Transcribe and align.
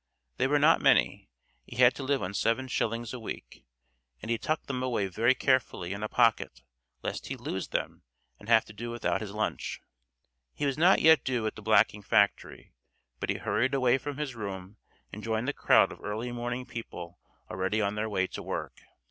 They 0.37 0.47
were 0.47 0.57
not 0.57 0.81
many; 0.81 1.29
he 1.63 1.75
had 1.75 1.93
to 1.93 2.01
live 2.01 2.23
on 2.23 2.33
seven 2.33 2.67
shillings 2.67 3.13
a 3.13 3.19
week, 3.19 3.63
and 4.19 4.31
he 4.31 4.37
tucked 4.39 4.65
them 4.65 4.81
away 4.81 5.05
very 5.05 5.35
carefully 5.35 5.93
in 5.93 6.01
a 6.01 6.09
pocket 6.09 6.63
lest 7.03 7.27
he 7.27 7.35
lose 7.35 7.67
them 7.67 8.01
and 8.39 8.49
have 8.49 8.65
to 8.65 8.73
do 8.73 8.89
without 8.89 9.21
his 9.21 9.29
lunch. 9.31 9.79
He 10.55 10.65
was 10.65 10.75
not 10.75 11.03
yet 11.03 11.23
due 11.23 11.45
at 11.45 11.53
the 11.55 11.61
blacking 11.61 12.01
factory, 12.01 12.73
but 13.19 13.29
he 13.29 13.35
hurried 13.37 13.75
away 13.75 13.99
from 13.99 14.17
his 14.17 14.33
room 14.33 14.77
and 15.13 15.23
joined 15.23 15.47
the 15.47 15.53
crowd 15.53 15.91
of 15.91 16.01
early 16.03 16.31
morning 16.31 16.65
people 16.65 17.19
already 17.51 17.79
on 17.79 17.93
their 17.93 18.09
way 18.09 18.25
to 18.25 18.41
work. 18.41 18.81